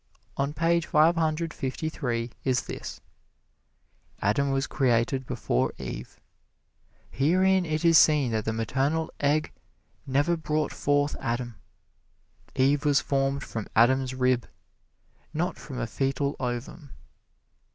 On 0.35 0.51
page 0.51 0.87
five 0.87 1.15
hundred 1.15 1.53
fifty 1.53 1.87
three 1.87 2.31
is 2.43 2.63
this: 2.63 3.01
"Adam 4.19 4.49
was 4.49 4.65
created 4.65 5.27
before 5.27 5.73
Eve. 5.77 6.19
Herein 7.11 7.67
it 7.67 7.85
is 7.85 7.99
seen 7.99 8.31
that 8.31 8.45
the 8.45 8.51
maternal 8.51 9.11
egg 9.19 9.51
never 10.07 10.35
brought 10.35 10.73
forth 10.73 11.15
Adam. 11.19 11.53
Eve 12.55 12.83
was 12.83 12.99
formed 12.99 13.43
from 13.43 13.67
Adam's 13.75 14.15
rib, 14.15 14.47
not 15.35 15.57
from 15.59 15.77
a 15.77 15.85
fetal 15.85 16.35
ovum." 16.39 16.93